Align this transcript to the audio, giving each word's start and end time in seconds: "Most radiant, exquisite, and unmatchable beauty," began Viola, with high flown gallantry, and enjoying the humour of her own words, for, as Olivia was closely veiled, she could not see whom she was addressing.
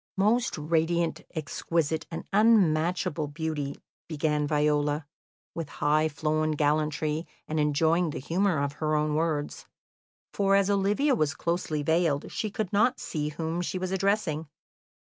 "Most 0.17 0.57
radiant, 0.57 1.21
exquisite, 1.35 2.07
and 2.09 2.23
unmatchable 2.33 3.27
beauty," 3.27 3.75
began 4.07 4.47
Viola, 4.47 5.05
with 5.53 5.69
high 5.69 6.09
flown 6.09 6.53
gallantry, 6.53 7.27
and 7.47 7.59
enjoying 7.59 8.09
the 8.09 8.17
humour 8.19 8.57
of 8.57 8.71
her 8.81 8.95
own 8.95 9.13
words, 9.13 9.67
for, 10.33 10.55
as 10.55 10.71
Olivia 10.71 11.13
was 11.13 11.35
closely 11.35 11.83
veiled, 11.83 12.31
she 12.31 12.49
could 12.49 12.73
not 12.73 12.99
see 12.99 13.29
whom 13.29 13.61
she 13.61 13.77
was 13.77 13.91
addressing. 13.91 14.47